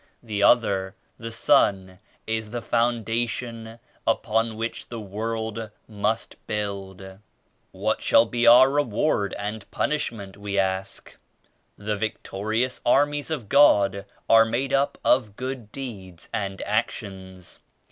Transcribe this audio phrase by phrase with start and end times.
[0.23, 3.77] The other, the 'Sun' is the foundation
[4.07, 7.19] upon which the world must build.
[7.71, 11.17] What shall be our reward and punishment?— ^we ask.
[11.77, 17.59] The victori ous armies of God are made up of good deeds and actions.